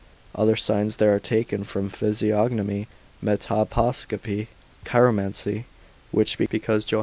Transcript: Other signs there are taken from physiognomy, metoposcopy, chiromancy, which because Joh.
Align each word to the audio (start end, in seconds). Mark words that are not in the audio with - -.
Other 0.33 0.55
signs 0.55 0.95
there 0.95 1.13
are 1.13 1.19
taken 1.19 1.63
from 1.63 1.87
physiognomy, 1.87 2.87
metoposcopy, 3.23 4.47
chiromancy, 4.83 5.65
which 6.09 6.39
because 6.39 6.83
Joh. 6.85 6.99